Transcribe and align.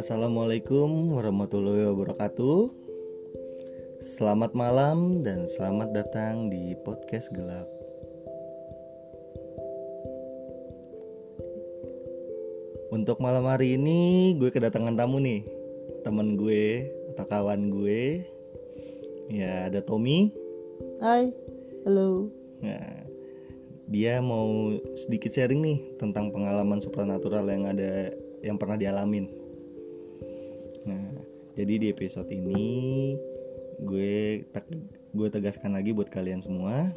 Assalamualaikum 0.00 1.12
warahmatullahi 1.12 1.92
wabarakatuh. 1.92 2.72
Selamat 4.00 4.56
malam 4.56 5.20
dan 5.20 5.44
selamat 5.44 5.92
datang 5.92 6.48
di 6.48 6.72
podcast 6.88 7.28
gelap. 7.36 7.68
Untuk 12.88 13.20
malam 13.20 13.44
hari 13.44 13.76
ini 13.76 14.32
gue 14.40 14.48
kedatangan 14.48 14.96
tamu 14.96 15.20
nih, 15.20 15.44
temen 16.00 16.32
gue 16.40 16.88
atau 17.12 17.26
kawan 17.28 17.68
gue. 17.68 18.24
Ya 19.28 19.68
ada 19.68 19.84
Tommy. 19.84 20.32
Hai, 21.04 21.28
halo. 21.84 22.32
Nah, 22.64 23.04
dia 23.84 24.24
mau 24.24 24.72
sedikit 24.96 25.28
sharing 25.28 25.60
nih 25.60 25.78
tentang 26.00 26.32
pengalaman 26.32 26.80
supranatural 26.80 27.44
yang 27.52 27.68
ada 27.68 28.16
yang 28.40 28.56
pernah 28.56 28.80
dialamin. 28.80 29.39
Nah, 30.86 31.12
jadi 31.56 31.74
di 31.76 31.86
episode 31.92 32.30
ini 32.32 33.16
gue 33.80 34.44
gue 35.10 35.28
tegaskan 35.28 35.76
lagi 35.76 35.92
buat 35.92 36.08
kalian 36.08 36.40
semua. 36.40 36.92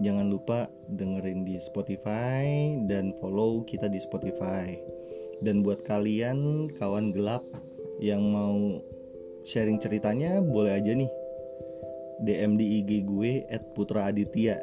Jangan 0.00 0.24
lupa 0.32 0.72
dengerin 0.88 1.44
di 1.44 1.60
Spotify 1.60 2.76
dan 2.88 3.12
follow 3.20 3.60
kita 3.68 3.92
di 3.92 4.00
Spotify. 4.00 4.72
Dan 5.42 5.60
buat 5.60 5.84
kalian 5.84 6.70
kawan 6.78 7.12
gelap 7.12 7.44
yang 7.98 8.22
mau 8.24 8.80
sharing 9.42 9.76
ceritanya 9.82 10.38
boleh 10.38 10.78
aja 10.78 10.94
nih 10.94 11.10
DM 12.22 12.54
di 12.54 12.80
IG 12.80 13.04
gue 13.04 13.44
@putraaditya. 13.74 14.62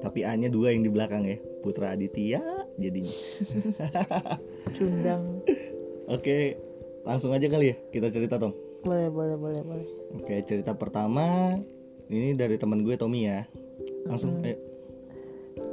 Tapi 0.00 0.24
A-nya 0.24 0.48
dua 0.48 0.72
yang 0.72 0.86
di 0.86 0.90
belakang 0.90 1.28
ya, 1.28 1.36
Putra 1.60 1.92
Aditya 1.92 2.40
jadinya. 2.80 3.12
Cundang. 4.72 5.44
Oke, 6.16 6.56
langsung 7.02 7.32
aja 7.32 7.46
kali 7.46 7.72
ya 7.72 7.76
kita 7.90 8.08
cerita 8.08 8.36
Tom. 8.36 8.52
Boleh, 8.80 9.12
boleh, 9.12 9.36
boleh, 9.36 9.60
boleh. 9.60 9.86
Oke, 10.16 10.40
cerita 10.44 10.72
pertama 10.72 11.52
ini 12.08 12.32
dari 12.32 12.56
teman 12.56 12.80
gue 12.80 12.96
Tommy 12.96 13.28
ya. 13.28 13.44
Langsung 14.08 14.40
eh 14.42 14.56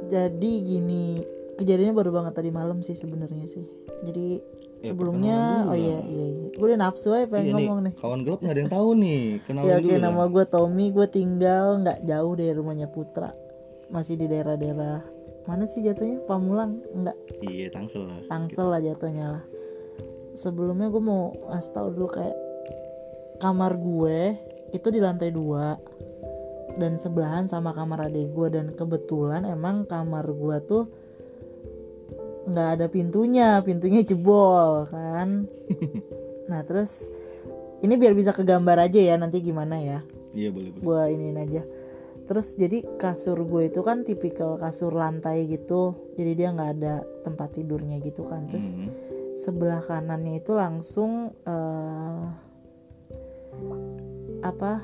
Jadi 0.08 0.52
gini, 0.64 1.20
kejadiannya 1.56 1.94
baru 1.96 2.10
banget 2.12 2.32
tadi 2.36 2.50
malam 2.52 2.80
sih 2.80 2.96
sebenarnya 2.96 3.44
sih. 3.48 3.64
Jadi 4.04 4.56
Ya, 4.78 4.94
sebelumnya, 4.94 5.66
oh 5.66 5.74
iya, 5.74 5.98
iya, 6.06 6.26
iya. 6.30 6.46
Gue 6.54 6.70
udah 6.70 6.78
nafsu 6.78 7.10
aja 7.10 7.26
pengen 7.26 7.50
iya 7.50 7.54
nih, 7.58 7.66
ngomong 7.66 7.80
nih. 7.82 7.94
kawan 7.98 8.20
gelap 8.22 8.38
nggak 8.46 8.54
ada 8.54 8.60
yang 8.62 8.70
tahu 8.70 8.88
nih. 8.94 9.22
Kenalan 9.42 9.66
Ya 9.66 9.76
dulu 9.82 9.96
nama 9.98 10.22
gue 10.30 10.44
Tommy, 10.46 10.86
gue 10.94 11.06
tinggal 11.10 11.66
nggak 11.82 11.98
jauh 12.06 12.32
dari 12.38 12.52
rumahnya 12.54 12.86
Putra. 12.86 13.34
Masih 13.90 14.14
di 14.14 14.30
daerah-daerah 14.30 15.02
mana 15.50 15.66
sih 15.66 15.82
jatuhnya? 15.82 16.22
Pamulang? 16.30 16.78
Enggak, 16.94 17.18
Iya, 17.42 17.74
Tangsel 17.74 18.06
lah. 18.06 18.22
Tangsel 18.30 18.70
lah 18.70 18.78
jatuhnya 18.78 19.26
lah. 19.34 19.42
Sebelumnya 20.38 20.86
gue 20.86 21.02
mau 21.02 21.34
ngasih 21.50 21.72
tau 21.74 21.90
dulu 21.90 22.06
kayak 22.06 22.36
kamar 23.38 23.74
gue 23.74 24.38
itu 24.70 24.86
di 24.88 25.00
lantai 25.02 25.34
dua 25.34 25.74
dan 26.78 26.94
sebelahan 26.94 27.50
sama 27.50 27.74
kamar 27.74 28.06
adik 28.06 28.30
gue 28.30 28.48
dan 28.52 28.70
kebetulan 28.70 29.42
emang 29.42 29.82
kamar 29.82 30.30
gue 30.30 30.56
tuh 30.62 30.84
nggak 32.46 32.68
ada 32.78 32.86
pintunya 32.86 33.58
pintunya 33.60 34.00
jebol 34.02 34.86
kan 34.88 35.50
nah 36.50 36.62
terus 36.62 37.10
ini 37.82 37.94
biar 37.94 38.14
bisa 38.14 38.30
kegambar 38.30 38.78
aja 38.80 39.00
ya 39.00 39.14
nanti 39.18 39.42
gimana 39.42 39.76
ya 39.78 40.00
Iya, 40.28 40.52
boleh, 40.52 40.70
boleh. 40.70 40.84
gue 40.84 41.00
iniin 41.18 41.38
aja 41.40 41.62
terus 42.28 42.52
jadi 42.54 42.84
kasur 43.00 43.40
gue 43.42 43.72
itu 43.72 43.80
kan 43.80 44.04
tipikal 44.04 44.60
kasur 44.60 44.92
lantai 44.92 45.48
gitu 45.48 46.12
jadi 46.14 46.32
dia 46.36 46.48
nggak 46.52 46.70
ada 46.78 46.94
tempat 47.24 47.56
tidurnya 47.56 47.98
gitu 48.04 48.22
kan 48.22 48.44
terus 48.46 48.76
Hmm. 48.76 48.92
Sebelah 49.38 49.80
kanannya 49.80 50.34
itu 50.36 50.52
langsung 50.52 51.12
eh, 51.42 52.22
apa 54.40 54.82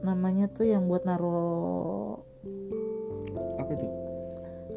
namanya 0.00 0.46
tuh 0.48 0.64
yang 0.64 0.86
buat 0.86 1.02
naro 1.02 2.22
Apa 3.56 3.70
itu? 3.72 3.86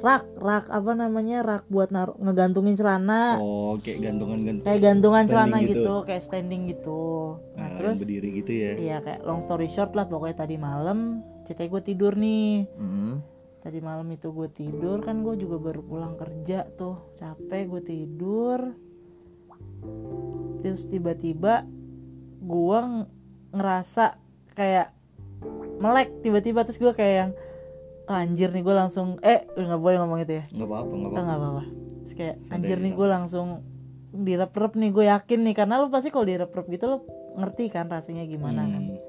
rak 0.02 0.26
rak 0.36 0.66
apa 0.68 0.92
namanya 0.96 1.42
rak 1.42 1.64
buat 1.68 1.90
naro 1.90 2.18
ngegantungin 2.18 2.74
celana 2.74 3.38
Oh, 3.38 3.78
kayak 3.78 4.02
gantungan-gantungan. 4.04 4.66
kayak 4.66 4.82
gantungan 4.82 5.24
celana 5.24 5.46
standing 5.56 5.70
gitu. 5.72 5.94
kayak 6.02 6.24
standing 6.24 6.62
gitu 6.68 7.02
nah 7.52 7.62
Nah, 7.62 7.78
terus 7.78 7.98
berdiri 8.00 8.30
gitu 8.36 8.52
ya. 8.52 8.72
iya 8.76 8.98
kayak 9.00 9.22
long 9.22 9.42
story 9.42 9.68
short 9.68 9.94
lah 9.94 10.06
pokoknya 10.06 10.38
tadi 10.40 10.58
malam 10.58 11.22
ceritanya 11.44 11.70
gue 11.70 11.84
tidur 11.84 12.14
nih 12.16 12.66
Hmm. 12.74 13.22
tadi 13.62 13.78
malam 13.80 14.10
itu 14.10 14.28
gue 14.28 14.50
tidur 14.52 14.98
kan 15.00 15.22
gue 15.22 15.38
juga 15.38 15.58
baru 15.62 15.82
pulang 15.82 16.16
kerja 16.16 16.66
tuh 16.72 17.14
capek 17.16 17.70
gue 17.70 17.82
tidur 17.84 18.60
terus 20.62 20.86
tiba-tiba 20.88 21.66
gue 22.42 22.80
ng- 22.82 23.10
ngerasa 23.52 24.18
kayak 24.54 24.94
melek 25.82 26.22
tiba-tiba 26.22 26.62
terus 26.62 26.78
gue 26.78 26.94
kayak 26.94 27.16
yang 27.18 27.32
"Ah, 28.06 28.22
anjir 28.22 28.52
nih 28.52 28.62
gue 28.62 28.76
langsung 28.76 29.18
eh 29.24 29.48
nggak 29.56 29.82
boleh 29.82 29.98
ngomong 30.04 30.20
itu 30.22 30.42
ya? 30.42 30.46
Nggak 30.52 30.68
apa-apa, 30.68 30.94
nggak 30.94 31.12
apa-apa. 31.12 31.26
nggak 31.26 31.40
apa-apa. 31.40 31.64
terus 32.02 32.14
kayak 32.18 32.36
Santai, 32.44 32.56
anjir 32.60 32.78
nih 32.82 32.94
gue 32.94 33.08
langsung 33.08 33.48
direp-rep 34.12 34.74
nih 34.76 34.90
gue 34.92 35.06
yakin 35.08 35.40
nih. 35.48 35.56
Karena 35.56 35.74
lo 35.80 35.88
pasti 35.88 36.10
kalau 36.12 36.26
direp-rep 36.28 36.68
gitu 36.68 36.86
lo 36.92 36.98
ngerti 37.40 37.72
kan 37.72 37.88
rasanya 37.88 38.28
gimana 38.28 38.68
kan. 38.68 38.84
Hmm. 38.84 39.00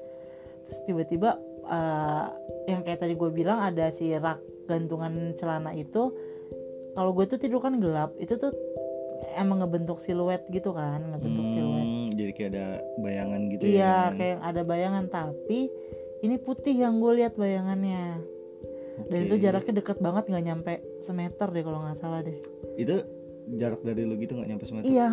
terus 0.63 0.79
tiba-tiba 0.87 1.35
eh, 1.67 2.25
yang 2.71 2.81
kayak 2.87 3.03
tadi 3.03 3.13
gue 3.19 3.29
bilang 3.35 3.59
ada 3.59 3.91
si 3.91 4.07
rak 4.15 4.39
gantungan 4.71 5.35
celana 5.35 5.75
itu. 5.75 6.15
Kalau 6.93 7.11
gue 7.11 7.25
tuh 7.27 7.41
tidur 7.41 7.59
kan 7.59 7.75
gelap 7.81 8.15
itu 8.21 8.37
tuh 8.39 8.53
emang 9.33 9.59
ngebentuk 9.59 9.97
siluet 9.97 10.43
gitu 10.47 10.71
kan 10.71 10.99
ngebentuk 11.05 11.45
siluet 11.47 11.81
Hmm, 11.83 12.07
jadi 12.11 12.31
kayak 12.31 12.49
ada 12.51 12.65
bayangan 12.97 13.41
gitu 13.47 13.63
iya 13.65 13.77
ya. 13.77 13.97
kayak 14.11 14.37
ada 14.41 14.61
bayangan 14.61 15.05
tapi 15.07 15.59
ini 16.19 16.35
putih 16.37 16.75
yang 16.75 16.97
gue 16.97 17.13
lihat 17.15 17.33
bayangannya 17.33 18.19
dan 19.03 19.19
Oke. 19.19 19.25
itu 19.25 19.35
jaraknya 19.39 19.73
deket 19.75 19.97
banget 19.97 20.23
nggak 20.27 20.43
nyampe 20.43 20.71
semeter 20.99 21.47
deh 21.47 21.61
kalau 21.61 21.79
nggak 21.81 21.97
salah 21.97 22.21
deh 22.21 22.37
Itu 22.75 23.01
jarak 23.51 23.81
dari 23.81 24.03
lu 24.03 24.15
gitu 24.15 24.33
nggak 24.33 24.47
nyampe 24.47 24.63
semeter? 24.63 24.85
iya 24.85 25.09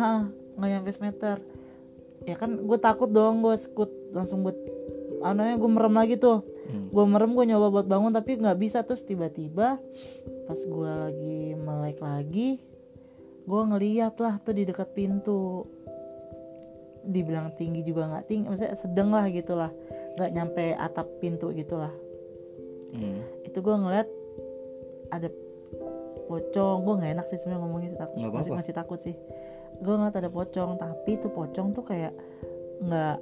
nggak 0.53 0.69
nyampe 0.71 0.89
semeter 0.89 1.37
ya 2.21 2.35
kan 2.35 2.53
gue 2.55 2.77
takut 2.77 3.09
dong 3.09 3.41
gue 3.41 3.55
skut 3.55 3.89
langsung 4.11 4.41
buat 4.41 4.55
anaknya 5.21 5.57
gue 5.57 5.69
merem 5.69 5.95
lagi 5.95 6.15
tuh 6.15 6.45
Hmm. 6.61 6.87
gue 6.87 7.03
merem 7.03 7.33
gue 7.33 7.43
nyoba 7.43 7.67
buat 7.69 7.83
bangun 7.85 8.15
tapi 8.15 8.37
nggak 8.37 8.55
bisa 8.55 8.79
terus 8.81 9.03
tiba-tiba 9.03 9.75
pas 10.45 10.59
gue 10.61 10.91
lagi 11.01 11.39
melek 11.53 11.99
lagi 11.99 12.63
gue 13.45 13.61
ngeliat 13.67 14.15
lah 14.21 14.37
tuh 14.41 14.53
di 14.55 14.63
dekat 14.65 14.89
pintu. 14.93 15.65
Dibilang 17.01 17.57
tinggi 17.57 17.81
juga 17.81 18.05
nggak 18.13 18.25
tinggi 18.29 18.45
maksudnya 18.45 18.77
sedang 18.77 19.09
lah 19.09 19.25
gitulah 19.33 19.73
nggak 20.21 20.31
nyampe 20.37 20.77
atap 20.77 21.09
pintu 21.17 21.49
gitulah 21.49 21.89
Hmm. 22.91 23.23
itu 23.47 23.55
gue 23.63 23.75
ngeliat 23.75 24.07
ada 25.11 25.31
pocong. 26.27 26.77
Gue 26.83 26.93
nggak 26.99 27.11
enak 27.19 27.25
sih 27.31 27.37
sebenarnya 27.39 27.61
ngomongnya 27.63 27.89
sih, 27.91 27.99
takut. 27.99 28.17
Nggak 28.19 28.31
masih 28.31 28.39
apa-apa. 28.39 28.59
masih 28.59 28.73
takut 28.75 28.99
sih. 28.99 29.15
Gue 29.81 29.93
ngeliat 29.95 30.15
ada 30.19 30.29
pocong 30.31 30.71
tapi 30.79 31.11
itu 31.15 31.27
pocong 31.31 31.67
tuh 31.75 31.83
kayak 31.87 32.13
nggak 32.81 33.17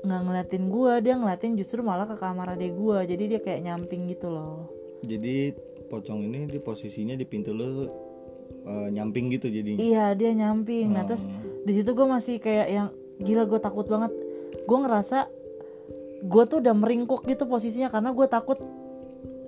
nggak 0.00 0.20
ngeliatin 0.24 0.64
gue 0.72 0.92
dia 1.04 1.14
ngeliatin 1.20 1.52
justru 1.60 1.84
malah 1.84 2.08
ke 2.08 2.16
kamar 2.16 2.56
adek 2.56 2.72
gue 2.72 2.98
jadi 3.04 3.24
dia 3.36 3.40
kayak 3.42 3.60
nyamping 3.62 4.10
gitu 4.10 4.26
loh. 4.32 4.66
Jadi 5.06 5.54
pocong 5.88 6.20
ini 6.26 6.46
di 6.46 6.58
posisinya 6.58 7.14
di 7.14 7.26
pintu 7.26 7.54
lu 7.54 7.86
eh, 8.62 8.88
nyamping 8.90 9.30
gitu 9.30 9.46
jadinya. 9.46 9.78
iya 9.78 10.04
dia 10.12 10.30
nyamping 10.30 10.90
nah 10.90 11.04
terus 11.04 11.22
Oh. 11.22 11.62
di 11.62 11.72
situ 11.74 11.90
gue 11.90 12.06
masih 12.06 12.36
kayak 12.36 12.68
yang 12.68 12.88
gila 13.18 13.44
gue 13.44 13.58
takut 13.58 13.84
banget 13.84 14.12
gue 14.60 14.78
ngerasa 14.78 15.28
gue 16.20 16.44
tuh 16.46 16.58
udah 16.58 16.72
meringkuk 16.72 17.24
gitu 17.24 17.44
posisinya 17.44 17.88
karena 17.88 18.10
gue 18.10 18.26
takut 18.26 18.58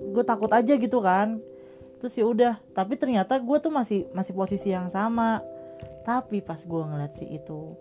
gue 0.03 0.23
takut 0.23 0.49
aja 0.49 0.73
gitu 0.73 0.99
kan 0.99 1.41
terus 1.97 2.13
ya 2.13 2.25
udah 2.25 2.53
tapi 2.71 2.93
ternyata 2.95 3.37
gue 3.37 3.57
tuh 3.57 3.69
masih 3.69 4.05
masih 4.11 4.33
posisi 4.33 4.69
yang 4.69 4.89
sama 4.89 5.41
tapi 6.03 6.37
pas 6.37 6.59
gue 6.59 6.83
ngeliat 6.83 7.13
si 7.15 7.25
itu 7.31 7.73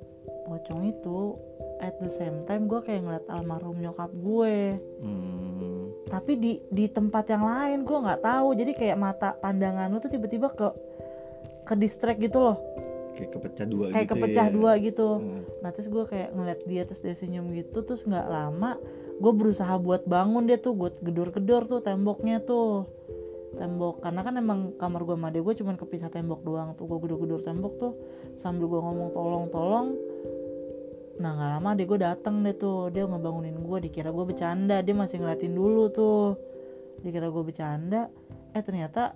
pocong 0.43 0.87
itu 0.87 1.37
at 1.79 1.99
the 1.99 2.09
same 2.09 2.41
time 2.43 2.65
gue 2.65 2.81
kayak 2.81 3.03
ngeliat 3.03 3.27
almarhum 3.29 3.77
nyokap 3.77 4.09
gue 4.13 4.79
Hmm. 5.03 5.91
tapi 6.07 6.37
di 6.37 6.53
di 6.69 6.87
tempat 6.87 7.27
yang 7.27 7.43
lain 7.43 7.83
gue 7.83 7.99
nggak 7.99 8.23
tahu 8.23 8.55
jadi 8.55 8.73
kayak 8.73 8.97
mata 8.97 9.35
pandangan 9.35 9.89
lu 9.89 9.99
tuh 9.99 10.09
tiba-tiba 10.09 10.49
ke 10.49 10.69
ke 11.73 11.77
distract 11.81 12.21
gitu 12.21 12.39
loh. 12.39 12.57
Kayak 13.13 13.31
kepecah 13.37 13.67
dua 13.69 13.87
kayak 13.93 14.09
gitu 14.09 14.13
kepecah 14.17 14.47
ya. 14.49 14.53
dua 14.53 14.73
gitu. 14.81 15.09
Hmm. 15.21 15.41
Nah 15.61 15.71
terus 15.73 15.89
gue 15.89 16.05
kayak 16.09 16.29
ngeliat 16.33 16.61
dia 16.65 16.83
terus 16.89 17.01
dia 17.05 17.13
senyum 17.17 17.53
gitu 17.53 17.85
Terus 17.85 18.09
nggak 18.09 18.27
lama 18.29 18.81
gue 19.21 19.33
berusaha 19.37 19.75
buat 19.77 20.09
bangun 20.09 20.49
dia 20.49 20.57
tuh 20.57 20.73
Gue 20.75 20.91
gedor-gedor 21.05 21.69
tuh 21.69 21.81
temboknya 21.85 22.41
tuh. 22.41 22.89
Tembok 23.53 24.01
Karena 24.01 24.25
kan 24.25 24.35
emang 24.41 24.61
kamar 24.81 25.05
gue 25.05 25.17
sama 25.17 25.29
dia 25.29 25.45
gue 25.45 25.55
cuman 25.61 25.77
kepisah 25.77 26.09
tembok 26.09 26.41
doang 26.41 26.73
tuh. 26.73 26.89
Gue 26.89 26.99
gedor-gedor 27.05 27.45
tembok 27.45 27.75
tuh 27.77 27.93
Sambil 28.41 28.65
gue 28.69 28.81
ngomong 28.81 29.13
tolong-tolong. 29.13 29.89
Nah 31.21 31.31
nggak 31.37 31.51
lama 31.61 31.71
deh 31.77 31.85
gue 31.85 31.99
dateng 32.01 32.41
deh 32.49 32.57
tuh. 32.57 32.89
Dia 32.89 33.05
ngebangunin 33.05 33.61
gue 33.61 33.79
dikira 33.93 34.09
gue 34.09 34.25
bercanda. 34.25 34.81
Dia 34.81 34.97
masih 34.97 35.21
ngeliatin 35.21 35.53
dulu 35.53 35.93
tuh. 35.93 36.41
Dikira 37.05 37.29
gue 37.29 37.45
bercanda. 37.45 38.09
Eh 38.57 38.65
ternyata 38.65 39.13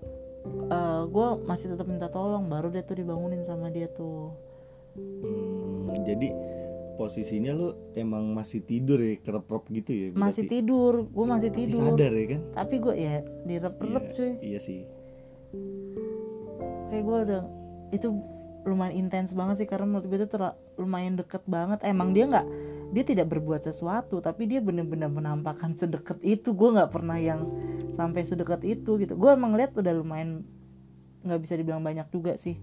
gue 1.07 1.29
masih 1.45 1.67
tetap 1.71 1.87
minta 1.87 2.09
tolong 2.09 2.45
Baru 2.47 2.69
dia 2.69 2.83
tuh 2.83 2.99
dibangunin 2.99 3.43
sama 3.43 3.71
dia 3.71 3.87
tuh. 3.89 4.35
Hmm. 4.97 5.93
jadi 6.03 6.33
posisinya 6.97 7.53
lu 7.53 7.69
emang 7.93 8.33
masih 8.33 8.65
tidur 8.65 8.97
ya 8.97 9.21
kerep-kerep 9.21 9.65
gitu 9.71 9.91
ya 9.93 10.07
berarti? 10.09 10.23
masih 10.25 10.43
tidur 10.49 10.93
gue 11.05 11.27
masih 11.29 11.51
Tapi 11.53 11.61
tidur. 11.63 11.81
sadar 11.85 12.13
ya 12.13 12.27
kan? 12.27 12.41
Tapi 12.55 12.75
gue 12.81 12.95
ya 12.97 13.15
direp-rep 13.45 14.03
Iya, 14.03 14.15
cuy. 14.15 14.31
iya 14.41 14.59
sih. 14.59 14.81
Kayak 16.89 17.03
gue 17.05 17.19
udah 17.29 17.43
itu 17.93 18.09
lumayan 18.65 18.95
intens 18.97 19.31
banget 19.31 19.63
sih 19.63 19.69
karena 19.69 19.87
menurut 19.87 20.07
gue 20.07 20.19
itu 20.19 20.39
lumayan 20.77 21.15
deket 21.15 21.45
banget. 21.45 21.85
Emang 21.85 22.11
dia 22.11 22.25
nggak 22.27 22.47
dia 22.95 23.03
tidak 23.03 23.31
berbuat 23.31 23.67
sesuatu 23.67 24.23
tapi 24.23 24.47
dia 24.47 24.63
bener-bener 24.63 25.11
menampakkan 25.11 25.75
sedekat 25.75 26.23
itu. 26.23 26.55
Gue 26.55 26.75
nggak 26.75 26.91
pernah 26.93 27.19
yang 27.19 27.47
sampai 27.97 28.23
sedekat 28.23 28.63
itu 28.63 29.01
gitu. 29.01 29.17
Gue 29.19 29.35
emang 29.35 29.57
lihat 29.57 29.75
udah 29.75 29.93
lumayan 29.97 30.47
nggak 31.27 31.41
bisa 31.43 31.55
dibilang 31.59 31.83
banyak 31.83 32.07
juga 32.15 32.39
sih. 32.39 32.55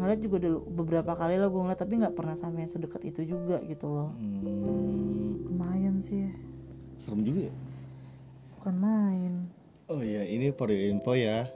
Ngeliat 0.00 0.20
juga 0.20 0.36
dulu 0.40 0.58
beberapa 0.68 1.12
kali 1.16 1.36
lah 1.36 1.48
gue 1.48 1.60
ngeliat 1.60 1.80
tapi 1.80 1.94
nggak 2.00 2.16
pernah 2.16 2.36
sampai 2.36 2.68
sedekat 2.68 3.02
itu 3.04 3.36
juga 3.36 3.60
gitu 3.64 3.86
loh. 3.88 4.10
Hmm, 4.16 5.44
lumayan 5.48 6.00
sih. 6.00 6.28
Serem 7.00 7.24
juga 7.24 7.48
ya? 7.48 7.54
Bukan 8.60 8.74
main. 8.76 9.32
Oh 9.90 10.04
iya, 10.04 10.22
ini 10.22 10.52
for 10.52 10.68
your 10.68 10.84
info 10.86 11.16
ya. 11.16 11.48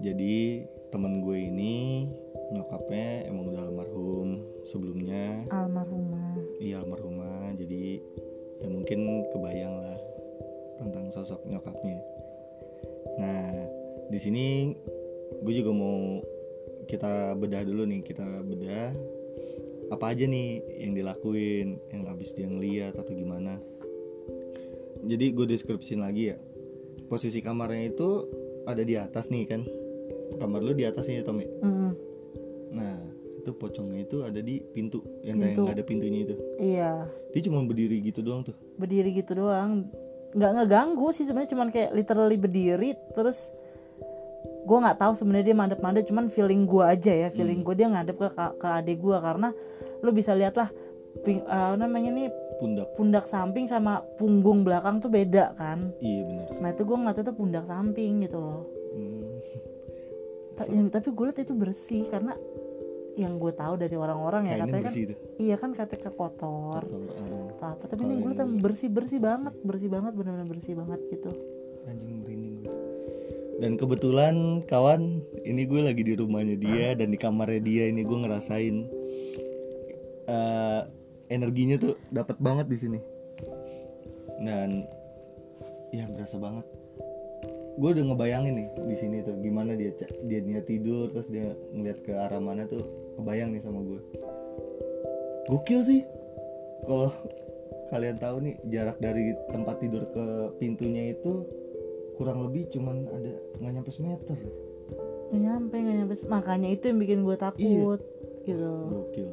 Jadi 0.00 0.64
teman 0.90 1.20
gue 1.22 1.38
ini 1.38 2.08
nyokapnya 2.50 3.30
emang 3.30 3.54
udah 3.54 3.62
almarhum 3.62 4.28
sebelumnya. 4.66 5.46
almarhumah 5.54 6.29
Iya 6.60 6.84
almarhumah. 6.84 7.56
Jadi 7.56 7.98
ya 8.60 8.68
mungkin 8.68 9.24
kebayang 9.32 9.74
lah 9.80 9.98
tentang 10.76 11.08
sosok 11.08 11.40
nyokapnya. 11.48 11.98
Nah 13.16 13.64
di 14.12 14.18
sini 14.20 14.76
gue 15.40 15.54
juga 15.56 15.72
mau 15.72 16.20
kita 16.84 17.32
bedah 17.40 17.64
dulu 17.64 17.88
nih, 17.88 18.04
kita 18.04 18.44
bedah 18.44 18.92
apa 19.90 20.04
aja 20.14 20.28
nih 20.28 20.60
yang 20.86 20.92
dilakuin, 20.94 21.80
yang 21.90 22.06
habis 22.06 22.36
dia 22.36 22.46
ngeliat 22.46 22.94
atau 22.94 23.16
gimana. 23.16 23.56
Jadi 25.00 25.32
gue 25.32 25.46
deskripsiin 25.48 26.04
lagi 26.04 26.36
ya. 26.36 26.38
Posisi 27.08 27.40
kamarnya 27.40 27.90
itu 27.90 28.28
ada 28.68 28.84
di 28.84 28.94
atas 29.00 29.32
nih 29.32 29.48
kan. 29.48 29.64
Kamar 30.36 30.62
lu 30.62 30.76
di 30.76 30.84
atas 30.86 31.08
nih 31.10 31.24
Tommy. 31.24 31.48
Mm, 31.48 31.92
Nah 32.70 33.19
itu 33.40 33.50
pocongnya 33.52 34.00
itu 34.02 34.20
ada 34.20 34.38
di 34.38 34.60
pintu 34.66 35.00
yang 35.20 35.36
Pintu. 35.36 35.64
ada 35.64 35.80
pintunya 35.80 36.20
itu. 36.22 36.36
iya 36.56 37.08
Dia 37.30 37.42
cuma 37.42 37.62
berdiri 37.62 38.00
gitu 38.00 38.20
doang 38.20 38.42
tuh. 38.42 38.54
berdiri 38.76 39.10
gitu 39.14 39.34
doang 39.34 39.88
nggak 40.30 40.50
ngeganggu 40.54 41.10
sih 41.10 41.24
sebenarnya 41.24 41.50
cuman 41.50 41.68
kayak 41.68 41.90
literally 41.90 42.36
berdiri 42.36 42.94
terus 43.10 43.50
gue 44.60 44.78
nggak 44.78 44.96
tahu 44.96 45.12
sebenarnya 45.12 45.46
dia 45.46 45.56
mandep-mandep 45.56 46.04
cuman 46.04 46.28
feeling 46.28 46.64
gue 46.64 46.84
aja 46.86 47.12
ya 47.12 47.28
feeling 47.28 47.60
gue 47.60 47.74
dia 47.74 47.88
ngadep 47.88 48.14
ke 48.14 48.28
ke 48.54 48.68
adik 48.68 48.98
gue 48.98 49.16
karena 49.16 49.50
lu 49.98 50.10
bisa 50.10 50.30
lihat 50.32 50.54
lah 50.54 50.68
ping- 51.18 51.42
eh, 51.42 51.74
namanya 51.74 52.10
nih 52.10 52.28
Pundak. 52.56 52.92
pundak 52.92 53.24
samping 53.24 53.64
sama 53.64 54.04
punggung 54.14 54.62
belakang 54.62 55.00
tuh 55.00 55.08
beda 55.08 55.56
kan 55.56 55.90
Iya 55.98 56.20
bener. 56.22 56.46
nah 56.60 56.70
itu 56.70 56.82
gue 56.84 56.92
ngeliatnya 56.94 57.24
tuh 57.24 57.34
pundak 57.34 57.64
samping 57.64 58.12
gitu 58.20 58.38
loh 58.38 58.62
Hmm. 58.90 59.38
Ta- 60.56 60.68
yang- 60.68 60.90
tapi 60.90 61.08
gue 61.08 61.24
liat 61.24 61.40
itu 61.40 61.54
bersih 61.54 62.02
karena 62.06 62.36
yang 63.18 63.42
gue 63.42 63.52
tahu 63.52 63.74
dari 63.74 63.96
orang-orang 63.98 64.48
ya 64.48 64.56
katanya 64.62 64.86
kan 64.86 64.94
itu. 64.94 65.14
iya 65.42 65.56
kan 65.58 65.70
katanya 65.74 66.10
kotor 66.14 66.82
Kotor, 66.86 67.18
ah. 67.18 67.50
atau 67.54 67.66
apa 67.74 67.84
tapi 67.90 68.06
ini 68.06 68.22
gue 68.22 68.32
liat 68.32 68.50
bersih 68.62 68.88
bersih 68.88 69.18
banget 69.18 69.54
bersih 69.66 69.90
banget 69.90 70.12
benar-benar 70.14 70.46
bersih 70.46 70.74
banget 70.78 71.00
gitu 71.10 71.30
anjing 71.88 72.22
merinding 72.22 72.54
gue. 72.64 72.74
Dan 73.60 73.76
kebetulan 73.76 74.64
kawan, 74.64 75.20
ini 75.44 75.68
gue 75.68 75.80
lagi 75.84 76.00
di 76.00 76.16
rumahnya 76.16 76.56
dia 76.56 76.96
dan 76.96 77.12
di 77.12 77.18
kamarnya 77.20 77.60
dia 77.60 77.92
ini 77.92 78.08
gue 78.08 78.18
ngerasain 78.24 78.76
eh, 80.24 80.82
energinya 81.28 81.76
tuh 81.76 82.00
dapat 82.08 82.40
banget 82.40 82.72
di 82.72 82.78
sini. 82.80 83.00
Dan 84.40 84.88
ya 85.92 86.08
berasa 86.08 86.40
banget. 86.40 86.64
Gue 87.78 87.94
udah 87.94 88.04
ngebayangin 88.10 88.54
nih 88.56 88.68
di 88.88 88.96
sini 88.98 89.16
tuh 89.22 89.38
gimana 89.38 89.78
dia 89.78 89.94
dia 90.26 90.40
dia 90.42 90.60
tidur 90.64 91.12
terus 91.14 91.30
dia 91.30 91.54
ngeliat 91.70 91.98
ke 92.02 92.12
arah 92.16 92.42
mana 92.42 92.66
tuh 92.66 92.82
kebayang 93.20 93.54
nih 93.54 93.62
sama 93.62 93.84
gue. 93.84 94.00
Gokil 95.46 95.80
sih. 95.86 96.02
Kalau 96.88 97.12
kalian 97.92 98.16
tahu 98.18 98.36
nih 98.42 98.54
jarak 98.72 98.96
dari 98.98 99.36
tempat 99.52 99.76
tidur 99.78 100.08
ke 100.10 100.24
pintunya 100.58 101.14
itu 101.14 101.44
kurang 102.16 102.42
lebih 102.48 102.66
cuman 102.72 103.06
ada 103.12 103.32
nggak 103.60 103.72
nyampe 103.76 103.90
semeter. 103.92 104.38
Nggak 105.30 105.42
nyampe 105.44 105.74
nggak 105.78 105.96
nyampe 106.02 106.14
makanya 106.26 106.68
itu 106.72 106.84
yang 106.90 106.98
bikin 106.98 107.20
gue 107.22 107.36
takut 107.38 108.00
gitu. 108.48 108.72
Gokil. 108.88 109.28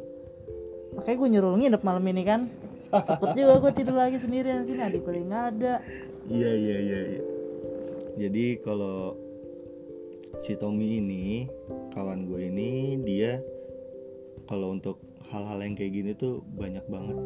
Makanya 0.94 1.16
gue 1.18 1.30
nyuruh 1.34 1.52
nginep 1.58 1.82
malam 1.82 2.06
ini 2.06 2.24
kan. 2.28 2.42
Sempet 2.88 3.36
juga 3.36 3.60
gue 3.60 3.72
tidur 3.76 3.96
lagi 3.98 4.18
sendirian 4.20 4.64
sini 4.64 4.82
adik 4.84 5.04
gue 5.04 5.26
nggak 5.26 5.46
ada. 5.56 5.82
Iya 6.28 6.52
iya 6.52 6.78
iya 6.84 7.00
iya 7.16 7.37
jadi 8.18 8.60
kalau 8.66 9.14
si 10.42 10.58
Tommy 10.58 11.02
ini 11.02 11.46
kawan 11.94 12.26
gue 12.26 12.50
ini 12.50 13.02
dia 13.02 13.42
kalau 14.50 14.74
untuk 14.74 15.02
hal-hal 15.30 15.60
yang 15.62 15.76
kayak 15.78 15.94
gini 15.94 16.12
tuh 16.18 16.42
banyak 16.56 16.84
banget. 16.90 17.18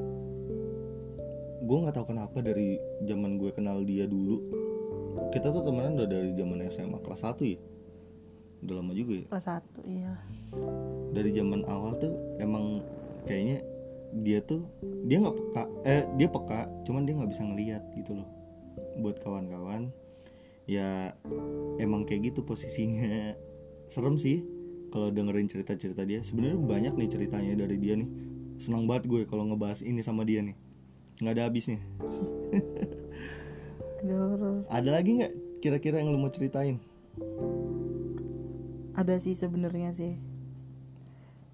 Gue 1.61 1.77
nggak 1.85 1.95
tahu 1.95 2.11
kenapa 2.11 2.43
dari 2.43 2.75
zaman 3.05 3.39
gue 3.39 3.51
kenal 3.55 3.85
dia 3.87 4.09
dulu 4.09 4.61
kita 5.31 5.47
tuh 5.51 5.63
temenan 5.63 5.95
udah 5.95 6.07
dari 6.07 6.35
zaman 6.35 6.59
SMA 6.67 6.99
kelas 7.03 7.23
1 7.23 7.39
ya? 7.55 7.59
Udah 8.61 8.75
lama 8.79 8.91
juga 8.93 9.13
ya? 9.15 9.25
Kelas 9.31 9.45
satu 9.47 9.79
iya. 9.87 10.13
Dari 11.15 11.31
zaman 11.33 11.63
awal 11.65 11.97
tuh 11.97 12.13
emang 12.37 12.83
kayaknya 13.25 13.63
dia 14.11 14.43
tuh 14.43 14.67
dia 15.07 15.23
nggak 15.23 15.35
peka 15.39 15.63
eh 15.87 16.03
dia 16.19 16.27
peka 16.27 16.67
cuman 16.83 17.07
dia 17.07 17.15
nggak 17.15 17.31
bisa 17.31 17.43
ngelihat 17.47 17.83
gitu 17.95 18.19
loh. 18.19 18.29
Buat 18.99 19.23
kawan-kawan 19.23 19.89
ya 20.71 21.11
emang 21.83 22.07
kayak 22.07 22.31
gitu 22.31 22.47
posisinya. 22.47 23.35
Serem 23.91 24.15
sih 24.15 24.47
kalau 24.87 25.11
dengerin 25.11 25.51
cerita-cerita 25.51 26.07
dia. 26.07 26.23
Sebenarnya 26.23 26.55
banyak 26.55 26.93
nih 26.95 27.09
ceritanya 27.11 27.53
dari 27.59 27.75
dia 27.75 27.99
nih. 27.99 28.07
Senang 28.55 28.87
banget 28.87 29.11
gue 29.11 29.27
kalau 29.27 29.43
ngebahas 29.51 29.83
ini 29.83 29.99
sama 29.99 30.23
dia 30.23 30.39
nih. 30.39 30.55
Nggak 31.19 31.33
ada 31.35 31.43
habisnya. 31.51 31.79
Ada 34.71 34.89
lagi 34.95 35.19
nggak 35.19 35.33
kira-kira 35.59 35.99
yang 35.99 36.15
lu 36.15 36.17
mau 36.17 36.31
ceritain? 36.31 36.79
Ada 38.95 39.19
sih 39.19 39.35
sebenarnya 39.35 39.91
sih. 39.91 40.15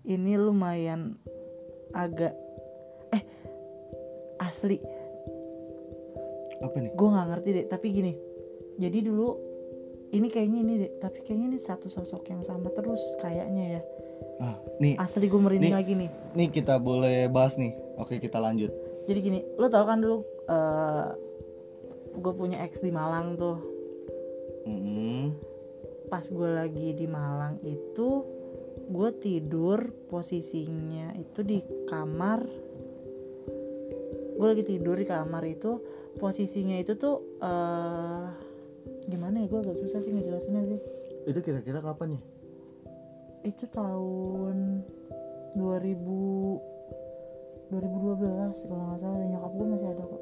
Ini 0.07 0.39
lumayan 0.39 1.17
agak 1.91 2.37
eh 3.11 3.23
asli. 4.39 4.77
Apa 6.61 6.77
nih? 6.79 6.93
Gue 6.93 7.09
nggak 7.09 7.27
ngerti 7.33 7.49
deh 7.51 7.65
tapi 7.65 7.87
gini 7.91 8.26
jadi 8.77 9.01
dulu 9.01 9.27
ini 10.15 10.31
kayaknya 10.31 10.59
ini 10.63 10.73
deh 10.79 10.91
tapi 11.03 11.19
kayaknya 11.19 11.51
ini 11.51 11.59
satu 11.59 11.91
sosok 11.91 12.31
yang 12.31 12.39
sama 12.45 12.71
terus 12.71 13.01
kayaknya 13.19 13.79
ya. 13.79 13.81
Ah 14.39 14.55
nih. 14.79 14.95
Asli 14.95 15.27
gue 15.27 15.41
merinding 15.41 15.73
Nih. 15.73 15.77
lagi 15.77 15.93
nih. 15.97 16.09
Nih 16.37 16.47
kita 16.53 16.79
boleh 16.79 17.27
bahas 17.27 17.57
nih. 17.59 17.75
Oke 17.99 18.21
kita 18.21 18.39
lanjut. 18.39 18.71
Jadi 19.09 19.19
gini 19.19 19.39
lo 19.59 19.67
tau 19.67 19.83
kan 19.83 19.99
dulu 19.99 20.23
gue 22.17 22.33
punya 22.33 22.63
ex 22.63 22.79
di 22.79 22.93
Malang 22.93 23.35
tuh. 23.35 23.57
Mm-mm. 24.67 25.31
pas 26.07 26.23
gue 26.23 26.49
lagi 26.55 26.95
di 26.95 27.03
Malang 27.03 27.59
itu 27.67 28.23
gue 28.87 29.09
tidur 29.19 29.91
posisinya 30.07 31.11
itu 31.19 31.43
di 31.43 31.59
kamar. 31.87 32.47
Gue 34.39 34.47
lagi 34.47 34.63
tidur 34.63 34.95
di 34.95 35.03
kamar 35.03 35.43
itu 35.43 35.83
posisinya 36.15 36.79
itu 36.79 36.95
tuh 36.95 37.19
eh 37.43 38.46
gimana 39.07 39.43
ya? 39.43 39.47
Gue 39.47 39.59
agak 39.63 39.77
susah 39.79 39.99
sih 40.03 40.11
ngejelasinnya 40.11 40.61
sih. 40.67 40.79
Itu 41.27 41.39
kira-kira 41.43 41.79
kapan 41.79 42.19
ya? 42.19 42.21
Itu 43.47 43.63
tahun 43.71 44.83
2000 45.55 46.59
2012 47.67 48.67
kalau 48.67 48.83
nggak 48.91 48.99
salah. 48.99 49.17
Dan 49.19 49.27
nyokap 49.35 49.51
gue 49.55 49.67
masih 49.67 49.87
ada 49.91 50.03
kok. 50.03 50.21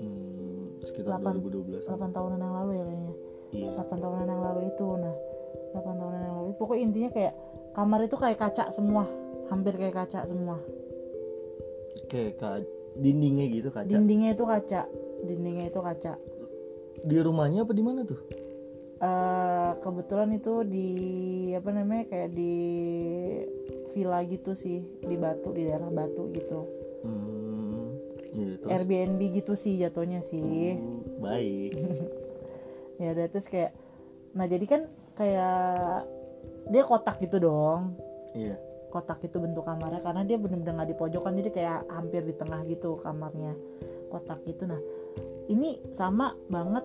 Hmm, 0.00 0.62
sekitar 0.80 1.20
Delapan- 1.20 1.36
2012 1.40 1.84
8 1.84 2.10
tahunan 2.12 2.40
yang 2.40 2.54
lalu 2.54 2.70
ya 2.76 2.84
kayaknya. 2.84 3.14
Iya. 3.54 3.70
8 3.80 3.98
tahunan 4.00 4.26
yang 4.28 4.42
lalu 4.42 4.60
itu. 4.68 4.86
Nah 5.00 5.14
8 5.76 5.94
tahunan 6.00 6.20
yang 6.20 6.34
lalu. 6.40 6.50
Pokoknya 6.56 6.82
intinya 6.84 7.10
kayak 7.12 7.32
kamar 7.76 8.00
itu 8.04 8.16
kayak 8.16 8.38
kaca 8.40 8.64
semua. 8.72 9.04
Hampir 9.52 9.76
kayak 9.76 9.94
kaca 9.96 10.24
semua. 10.24 10.56
Kayak 12.08 12.40
ka- 12.40 12.66
dindingnya 12.94 13.44
gitu 13.52 13.68
kaca. 13.68 13.88
Dindingnya 13.88 14.32
itu 14.32 14.44
kaca. 14.44 14.82
Dindingnya 15.24 15.72
itu 15.72 15.80
kaca 15.80 16.12
di 17.02 17.16
rumahnya 17.18 17.66
apa 17.66 17.72
di 17.74 17.82
mana 17.82 18.06
tuh? 18.06 18.20
Eh 19.02 19.72
kebetulan 19.82 20.30
itu 20.32 20.62
di 20.64 20.90
apa 21.52 21.70
namanya 21.74 22.04
kayak 22.08 22.30
di 22.32 22.54
villa 23.92 24.22
gitu 24.24 24.54
sih 24.54 24.80
di 25.02 25.16
Batu 25.18 25.50
di 25.52 25.66
daerah 25.66 25.90
Batu 25.90 26.30
gitu. 26.32 26.60
Hmm, 27.04 28.54
terus? 28.64 28.70
Airbnb 28.70 29.20
gitu 29.34 29.52
sih 29.58 29.76
jatuhnya 29.76 30.24
sih. 30.24 30.78
Hmm, 30.78 31.20
baik. 31.20 31.72
Ya 32.94 33.10
udah 33.10 33.26
terus 33.26 33.50
kayak 33.50 33.74
nah 34.38 34.46
jadi 34.46 34.70
kan 34.70 34.86
kayak 35.18 36.06
dia 36.70 36.82
kotak 36.86 37.18
gitu 37.18 37.42
dong. 37.42 37.98
Iya. 38.38 38.54
Kotak 38.94 39.18
itu 39.26 39.42
bentuk 39.42 39.66
kamarnya 39.66 39.98
karena 39.98 40.22
dia 40.22 40.38
bener-bener 40.38 40.78
nggak 40.78 40.90
di 40.94 40.96
pojokan 40.96 41.34
jadi 41.42 41.50
kayak 41.50 41.80
hampir 41.90 42.22
di 42.22 42.38
tengah 42.38 42.62
gitu 42.70 42.94
kamarnya. 43.02 43.58
Kotak 44.14 44.46
gitu 44.46 44.70
nah 44.70 44.78
ini 45.46 45.80
sama 45.92 46.32
banget 46.48 46.84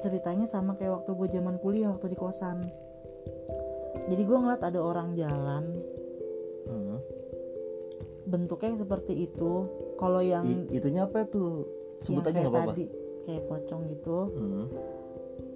ceritanya 0.00 0.48
sama 0.48 0.74
kayak 0.74 1.04
waktu 1.04 1.10
gue 1.12 1.28
zaman 1.36 1.56
kuliah 1.60 1.92
waktu 1.92 2.10
di 2.10 2.16
kosan 2.16 2.64
jadi 4.08 4.22
gue 4.24 4.38
ngeliat 4.38 4.62
ada 4.64 4.80
orang 4.80 5.14
jalan 5.14 5.64
Hmm. 6.62 6.94
bentuknya 8.24 8.78
seperti 8.78 9.26
itu 9.26 9.52
kalau 9.98 10.22
yang 10.22 10.46
I- 10.46 10.78
itunya 10.78 11.10
apa 11.10 11.26
tuh 11.26 11.66
sebut 11.98 12.22
aja 12.22 12.38
kayak 12.38 12.42
nggak 12.46 12.54
apa-apa 12.54 12.72
tadi 12.72 12.84
kayak 13.26 13.42
pocong 13.50 13.82
gitu 13.90 14.18
Hmm. 14.30 14.66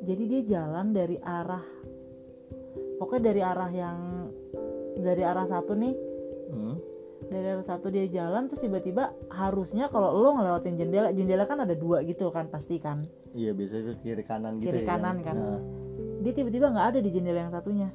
jadi 0.03 0.23
dia 0.27 0.41
jalan 0.59 0.91
dari 0.91 1.17
arah 1.23 1.63
pokoknya 2.99 3.23
dari 3.33 3.41
arah 3.43 3.71
yang 3.71 3.99
dari 4.99 5.23
arah 5.23 5.47
satu 5.47 5.79
nih 5.79 5.95
Hmm. 6.51 6.77
Dari 7.27 7.49
satu 7.65 7.89
dia 7.89 8.07
jalan 8.07 8.47
terus 8.47 8.61
tiba-tiba 8.63 9.11
harusnya 9.33 9.89
kalau 9.89 10.13
lo 10.15 10.37
ngelewatin 10.37 10.77
jendela 10.77 11.09
jendela 11.11 11.49
kan 11.49 11.65
ada 11.65 11.73
dua 11.73 12.05
gitu 12.05 12.29
kan 12.31 12.47
pasti 12.47 12.77
kan? 12.77 13.03
Iya 13.33 13.57
biasanya 13.57 13.83
tuh 13.93 13.97
kiri 14.05 14.23
kanan 14.23 14.61
gitu 14.61 14.69
Kiri 14.71 14.85
ya 14.85 14.87
kanan 14.87 15.17
kan. 15.25 15.35
Nah, 15.35 15.61
dia 16.23 16.33
tiba-tiba 16.37 16.71
nggak 16.71 16.87
ada 16.95 16.99
di 17.01 17.11
jendela 17.11 17.41
yang 17.49 17.53
satunya. 17.53 17.89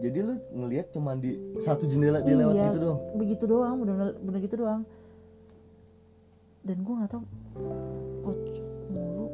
Jadi 0.00 0.18
lu 0.24 0.34
ngelihat 0.56 0.96
cuman 0.96 1.20
di 1.20 1.36
satu 1.60 1.84
jendela 1.84 2.24
dia 2.24 2.32
lewat 2.40 2.54
Iya, 2.56 2.66
gitu 2.72 2.78
doang? 2.80 2.98
begitu 3.20 3.44
doang 3.44 3.74
bener 3.84 3.96
bener 4.22 4.40
gitu 4.40 4.56
doang. 4.64 4.82
Dan 6.64 6.76
gue 6.80 6.94
nggak 6.94 7.10
tahu 7.12 7.22
pocong 8.24 8.56
mulu. 8.88 9.26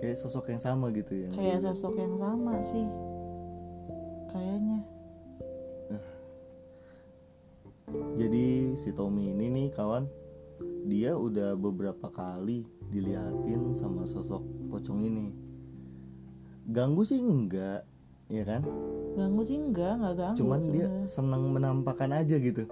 Kayak 0.00 0.16
sosok 0.16 0.48
yang 0.48 0.62
sama 0.62 0.88
gitu 0.96 1.12
ya? 1.12 1.28
Kayak 1.34 1.60
sosok 1.66 1.92
yang 1.98 2.14
sama 2.16 2.56
sih. 2.64 2.86
Kayaknya 4.30 4.80
jadi 8.20 8.76
si 8.76 8.92
Tommy 8.92 9.32
ini 9.32 9.48
nih 9.48 9.66
kawan 9.72 10.04
dia 10.84 11.16
udah 11.16 11.56
beberapa 11.56 12.08
kali 12.12 12.68
diliatin 12.90 13.76
sama 13.78 14.04
sosok 14.04 14.42
pocong 14.68 15.00
ini. 15.00 15.32
Ganggu 16.68 17.00
sih 17.06 17.20
enggak 17.20 17.86
ya 18.28 18.44
kan? 18.44 18.60
Ganggu 19.16 19.42
sih 19.46 19.56
enggak 19.56 19.96
nggak 20.00 20.14
ganggu 20.20 20.36
cuman 20.36 20.60
dia 20.68 20.86
sebenarnya. 20.86 21.08
senang 21.08 21.44
menampakkan 21.48 22.10
aja 22.12 22.36
gitu. 22.36 22.68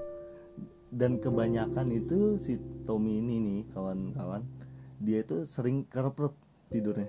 Dan 0.88 1.20
kebanyakan 1.20 1.92
itu 1.92 2.36
si 2.40 2.60
Tommy 2.84 3.20
ini 3.20 3.36
nih 3.40 3.60
kawan-kawan 3.72 4.44
dia 4.98 5.22
itu 5.22 5.48
sering 5.48 5.88
kerep 5.88 6.16
tidurnya. 6.68 7.08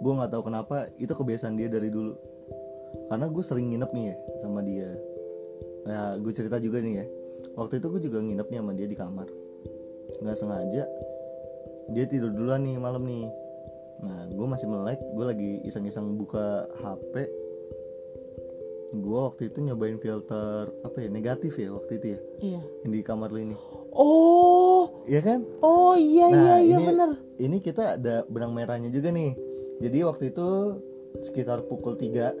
Gue 0.00 0.12
nggak 0.16 0.32
tahu 0.32 0.42
kenapa 0.48 0.90
itu 0.98 1.12
kebiasaan 1.12 1.54
dia 1.54 1.70
dari 1.70 1.92
dulu. 1.92 2.16
Karena 3.10 3.26
gue 3.30 3.44
sering 3.44 3.70
nginep 3.70 3.90
nih 3.94 4.04
ya 4.10 4.16
sama 4.42 4.62
dia. 4.62 4.90
Ya 5.86 6.14
gue 6.18 6.32
cerita 6.34 6.58
juga 6.58 6.82
nih 6.82 6.94
ya 7.02 7.06
waktu 7.60 7.76
itu 7.76 7.86
gue 7.92 8.00
juga 8.00 8.18
nginep 8.24 8.46
nih 8.48 8.58
sama 8.64 8.72
dia 8.72 8.88
di 8.88 8.96
kamar. 8.96 9.28
Nggak 10.24 10.36
sengaja 10.40 10.82
dia 11.90 12.04
tidur 12.06 12.32
duluan 12.32 12.64
nih 12.64 12.80
malam 12.80 13.04
nih. 13.04 13.28
Nah 14.00 14.24
gue 14.32 14.46
masih 14.48 14.66
melek 14.66 14.96
gue 15.12 15.24
lagi 15.28 15.50
iseng-iseng 15.68 16.16
buka 16.16 16.64
HP 16.80 17.14
gue 18.90 19.20
waktu 19.22 19.54
itu 19.54 19.62
nyobain 19.62 20.02
filter 20.02 20.66
apa 20.82 20.98
ya 20.98 21.08
negatif 21.12 21.54
ya 21.54 21.70
waktu 21.70 21.92
itu 22.02 22.06
ya? 22.10 22.20
Iya. 22.42 22.60
Yang 22.82 22.90
di 22.90 23.00
kamar 23.06 23.30
lo 23.30 23.38
ini. 23.38 23.54
Oh. 23.94 25.02
Iya 25.06 25.20
kan? 25.22 25.40
Oh 25.62 25.94
iya 25.94 26.26
iya 26.30 26.34
Nah, 26.34 26.58
iya 26.58 26.76
ini- 26.78 26.88
bener. 26.90 27.10
ini 27.38 27.56
kita 27.62 27.98
ada 27.98 28.26
benang 28.26 28.50
merahnya 28.50 28.90
juga 28.90 29.14
nih. 29.14 29.34
Jadi 29.78 29.98
waktu 30.02 30.24
itu 30.34 30.48
sekitar 31.22 31.66
pukul 31.70 31.94
3 31.94 32.34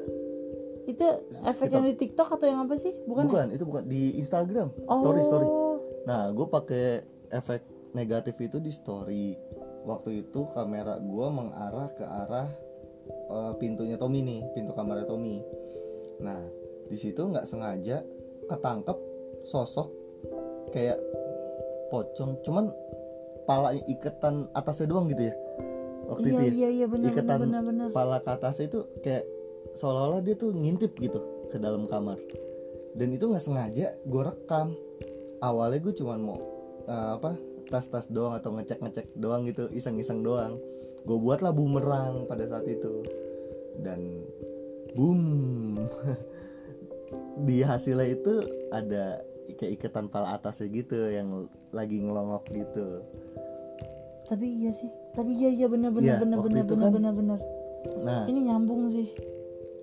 itu 0.88 1.06
efek 1.44 1.68
yang 1.72 1.84
di 1.84 1.96
TikTok 1.96 2.40
atau 2.40 2.46
yang 2.48 2.64
apa 2.64 2.76
sih? 2.76 2.92
Bukan, 3.04 3.28
bukan, 3.28 3.46
ya? 3.50 3.54
itu 3.56 3.64
bukan. 3.66 3.82
Di 3.84 4.16
Instagram. 4.20 4.68
Oh, 4.88 4.96
story. 4.96 5.20
Story 5.24 5.48
nah 6.00 6.32
gue 6.32 6.46
pakai 6.48 7.04
efek 7.28 7.92
negatif 7.92 8.36
itu 8.40 8.56
di 8.62 8.72
story. 8.72 9.36
Waktu 9.84 10.26
itu 10.26 10.48
kamera 10.52 11.00
gue 11.00 11.26
mengarah 11.28 11.88
ke 11.92 12.04
arah 12.04 12.48
eh, 13.08 13.52
pintunya 13.60 13.96
Tommy 14.00 14.24
nih 14.24 14.40
pintu 14.56 14.72
kamarnya 14.72 15.08
Tommy. 15.08 15.44
Nah 16.24 16.40
di 16.90 16.98
situ 16.98 17.20
nggak 17.20 17.46
sengaja 17.46 18.02
ketangkep 18.48 18.98
sosok 19.44 19.88
kayak 20.72 20.98
pocong. 21.92 22.40
Cuman 22.44 22.72
pala 23.44 23.74
iketan 23.74 24.48
atasnya 24.54 24.88
doang 24.88 25.10
gitu 25.10 25.30
ya? 25.30 25.34
Waktu 26.10 26.26
iya 26.26 26.34
itu 26.34 26.42
ya? 26.42 26.50
iya 26.50 26.68
iya 26.74 26.86
bener 26.90 27.14
Iketan 27.14 27.38
bener 27.46 27.62
bener 27.62 27.86
kepala 27.94 28.18
ke 28.18 28.30
atasnya 28.34 28.66
itu 28.66 28.80
kayak 28.98 29.24
seolah-olah 29.74 30.20
dia 30.22 30.34
tuh 30.34 30.50
ngintip 30.52 30.96
gitu 30.98 31.20
ke 31.50 31.56
dalam 31.58 31.86
kamar. 31.86 32.18
Dan 32.94 33.14
itu 33.14 33.30
nggak 33.30 33.42
sengaja 33.42 33.94
gue 34.02 34.22
rekam. 34.22 34.74
Awalnya 35.40 35.78
gue 35.80 35.94
cuman 35.96 36.20
mau 36.20 36.38
eh, 36.84 37.08
apa 37.16 37.38
tas-tas 37.70 38.10
doang 38.10 38.34
atau 38.34 38.50
ngecek-ngecek 38.50 39.14
doang 39.14 39.46
gitu 39.46 39.70
iseng-iseng 39.70 40.20
doang. 40.22 40.58
Gue 41.06 41.16
buatlah 41.16 41.54
bumerang 41.54 42.26
pada 42.26 42.44
saat 42.44 42.66
itu. 42.66 43.02
Dan 43.78 44.26
boom. 44.94 45.78
Di 47.46 47.64
hasilnya 47.64 48.06
itu 48.06 48.32
ada 48.70 49.22
kayak 49.56 49.72
iketan 49.80 50.06
pala 50.06 50.36
atasnya 50.38 50.70
gitu 50.70 51.10
yang 51.10 51.48
lagi 51.72 51.98
ngelongok 51.98 52.44
gitu. 52.52 53.02
Tapi 54.28 54.46
iya 54.46 54.70
sih. 54.70 54.90
Tapi 55.10 55.34
iya 55.34 55.50
iya 55.50 55.66
Iya, 55.66 55.66
bener 55.66 55.90
waktu 55.90 56.46
bener 56.54 56.62
itu 56.62 56.74
bener 56.74 56.86
kan- 56.86 56.94
bener 56.94 57.12
bener 57.14 57.38
nah. 58.04 58.24
Ini 58.28 58.40
nyambung 58.52 58.92
sih 58.92 59.08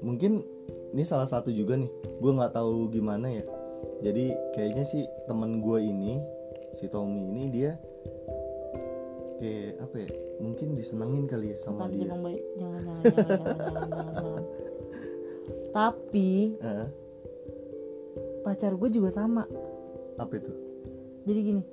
mungkin 0.02 0.46
ini 0.94 1.04
salah 1.04 1.28
satu 1.28 1.52
juga 1.52 1.76
nih 1.78 1.90
gue 2.20 2.32
nggak 2.32 2.54
tahu 2.54 2.90
gimana 2.92 3.30
ya. 3.30 3.46
Jadi 4.02 4.34
kayaknya 4.54 4.84
sih 4.86 5.04
teman 5.26 5.62
gue 5.62 5.80
ini 5.82 6.22
si 6.78 6.86
Tommy 6.90 7.30
ini 7.34 7.44
dia 7.50 7.72
kayak 9.38 9.74
apa 9.86 9.96
ya 10.02 10.10
mungkin 10.42 10.74
disenengin 10.74 11.30
kali 11.30 11.54
ya 11.54 11.58
sama 11.62 11.86
tapi 11.86 12.02
dia. 12.02 12.10
jangan 12.10 12.20
baik 12.26 12.44
jangan 12.58 12.82
jangan 12.82 13.02
jangan 13.06 13.28
jangan 13.30 13.58
jangan 13.62 13.90
jangan 13.90 14.14
jangan. 14.18 14.44
Tapi 15.78 16.32
Eh, 16.58 16.88
pacar 18.42 18.74
gue 18.74 18.90
juga 18.90 19.14
sama. 19.14 19.46
Apa 20.18 20.34
itu? 20.42 20.50
Jadi 21.30 21.40
gini 21.44 21.64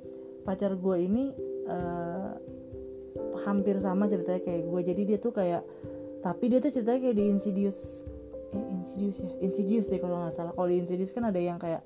pacar 0.45 0.77
gue 0.77 0.97
ini 1.01 1.33
eh, 1.65 2.31
hampir 3.49 3.81
sama 3.81 4.07
ceritanya 4.07 4.45
kayak 4.45 4.63
gue 4.69 4.81
jadi 4.85 5.03
dia 5.09 5.19
tuh 5.19 5.33
kayak 5.33 5.65
tapi 6.21 6.53
dia 6.53 6.61
tuh 6.61 6.73
ceritanya 6.73 7.01
kayak 7.01 7.17
di 7.17 7.25
Insidious 7.33 8.05
eh 8.55 8.65
Insidious 8.79 9.19
ya? 9.21 9.31
Insidious 9.43 9.87
deh 9.91 9.99
kalau 9.99 10.23
nggak 10.23 10.35
salah. 10.35 10.53
Kalau 10.55 10.69
di 10.71 10.77
Insidious 10.79 11.11
kan 11.11 11.27
ada 11.27 11.41
yang 11.41 11.59
kayak 11.59 11.83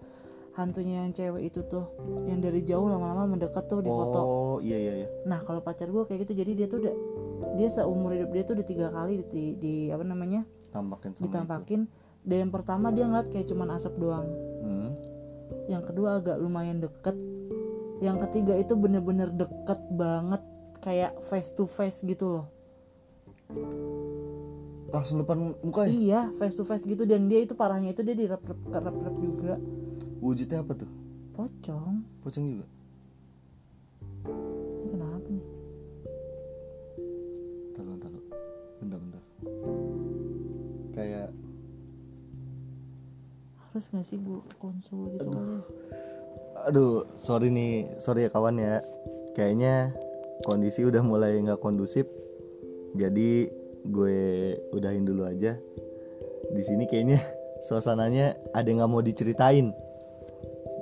hantunya 0.58 1.06
yang 1.06 1.14
cewek 1.14 1.54
itu 1.54 1.62
tuh 1.70 1.86
yang 2.26 2.42
dari 2.42 2.66
jauh 2.66 2.90
lama-lama 2.90 3.38
mendekat 3.38 3.70
tuh 3.70 3.78
di 3.78 3.88
foto. 3.88 4.20
Oh 4.20 4.56
iya 4.58 4.76
iya 4.76 4.92
iya. 5.06 5.08
Nah 5.24 5.46
kalau 5.46 5.62
pacar 5.62 5.86
gue 5.88 6.02
kayak 6.02 6.26
gitu 6.26 6.42
jadi 6.42 6.50
dia 6.58 6.66
tuh 6.66 6.82
udah 6.82 6.94
dia 7.54 7.68
seumur 7.70 8.10
hidup 8.18 8.30
dia 8.34 8.42
tuh 8.42 8.58
udah 8.58 8.66
tiga 8.66 8.86
kali 8.90 9.22
di, 9.30 9.54
di 9.56 9.74
apa 9.88 10.02
namanya? 10.02 10.42
Tampakin 10.74 11.14
sama 11.14 11.24
ditampakin. 11.30 11.80
Dan 12.26 12.36
yang 12.44 12.52
pertama 12.52 12.90
dia 12.90 13.06
ngeliat 13.06 13.30
kayak 13.30 13.46
cuman 13.48 13.78
asap 13.78 13.94
doang. 13.96 14.26
Itu. 14.28 14.66
Hmm. 14.68 14.90
yang 15.68 15.84
kedua 15.84 16.20
agak 16.20 16.36
lumayan 16.42 16.82
deket. 16.82 17.16
Yang 18.04 18.28
ketiga 18.28 18.54
itu 18.58 18.74
bener-bener 18.76 19.32
deket 19.32 19.80
banget 19.94 20.42
kayak 20.82 21.18
face 21.22 21.50
to 21.54 21.66
face 21.66 22.02
gitu 22.06 22.40
loh 22.40 22.46
langsung 24.88 25.20
depan 25.20 25.54
muka 25.60 25.84
ya? 25.84 25.92
Iya 25.92 26.20
face 26.36 26.56
to 26.56 26.64
face 26.64 26.84
gitu. 26.88 27.04
Dan 27.04 27.28
dia 27.28 27.44
itu 27.44 27.52
parahnya 27.52 27.92
itu 27.92 28.00
dia 28.00 28.16
direp 28.16 28.42
rep 28.44 28.60
rep 28.72 28.96
rep 28.96 29.16
juga. 29.20 29.56
Wujudnya 30.18 30.64
apa 30.64 30.72
tuh? 30.74 30.90
Pocong. 31.36 31.94
Pocong 32.24 32.44
juga? 32.56 32.66
Ini 34.82 34.88
kenapa 34.90 35.28
nih? 35.28 35.46
Bentar 37.70 37.84
bentar 37.84 38.10
bentar. 38.10 38.22
Bentar 38.82 39.22
kayak 40.98 41.30
harus 43.70 43.84
nggak 43.94 44.06
sih 44.10 44.18
gue 44.18 44.42
konsul 44.58 45.14
gitu? 45.14 45.30
Ya? 45.30 45.62
Aduh, 46.66 47.06
sorry 47.14 47.54
nih, 47.54 47.86
sorry 48.02 48.26
ya 48.26 48.30
kawan 48.34 48.58
ya. 48.58 48.82
Kayaknya 49.38 49.94
kondisi 50.42 50.82
udah 50.82 51.06
mulai 51.06 51.38
nggak 51.38 51.62
kondusif. 51.62 52.10
Jadi 52.98 53.46
gue 53.84 54.20
udahin 54.74 55.04
dulu 55.04 55.28
aja. 55.28 55.58
Di 56.48 56.62
sini 56.64 56.88
kayaknya 56.88 57.20
suasananya 57.68 58.34
ada 58.56 58.66
yang 58.66 58.82
nggak 58.82 58.90
mau 58.90 59.02
diceritain 59.04 59.70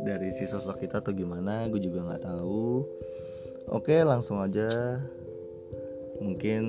dari 0.06 0.30
si 0.30 0.46
sosok 0.46 0.86
kita 0.86 1.02
atau 1.02 1.10
gimana, 1.10 1.66
gue 1.66 1.82
juga 1.82 2.06
nggak 2.06 2.22
tahu. 2.22 2.86
Oke, 3.74 4.06
langsung 4.06 4.38
aja. 4.38 4.70
Mungkin 6.22 6.62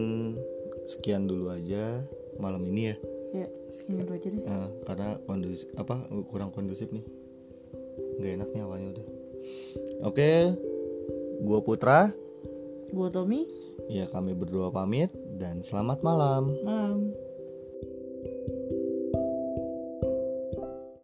sekian 0.88 1.27
dulu 1.27 1.51
aja 1.51 2.00
malam 2.39 2.63
ini 2.63 2.81
ya. 2.88 2.96
ya 3.43 3.48
segini 3.67 4.07
dulu 4.07 4.15
aja 4.15 4.27
deh 4.31 4.43
Nah, 4.48 4.69
karena 4.88 5.07
kondusif 5.27 5.67
apa 5.75 6.00
kurang 6.31 6.55
kondusif 6.55 6.88
nih 6.96 7.03
nggak 8.17 8.31
enak 8.39 8.50
nih 8.55 8.62
awalnya 8.63 8.88
udah 8.96 9.05
oke 10.07 10.29
gua 11.43 11.60
Putra 11.60 12.00
gue 12.88 13.07
Tommy 13.12 13.43
ya 13.91 14.07
kami 14.07 14.31
berdua 14.31 14.72
pamit 14.72 15.12
dan 15.38 15.62
selamat 15.62 16.01
malam. 16.01 16.58
Malam 16.65 17.26